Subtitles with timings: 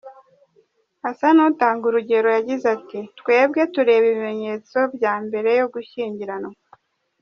[1.09, 6.55] Asa n’utanga urugero yagize ati “Twebwe tureba ibimenyetso bya mbere yo gushyingiranwa.